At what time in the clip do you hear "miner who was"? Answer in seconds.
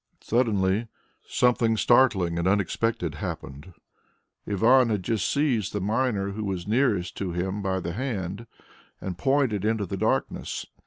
5.79-6.67